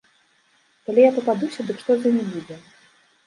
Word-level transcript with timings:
Калі 0.87 1.03
я 1.03 1.11
пападуся, 1.17 1.65
дык 1.69 1.77
што 1.83 1.97
з 2.05 2.13
імі 2.13 2.25
будзе? 2.33 2.57